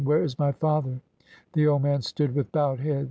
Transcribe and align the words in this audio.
Where 0.03 0.23
is 0.23 0.39
my 0.39 0.51
father?" 0.51 0.99
The 1.53 1.67
old 1.67 1.83
man 1.83 2.01
stood 2.01 2.33
with 2.33 2.51
bowed 2.51 2.79
head. 2.79 2.99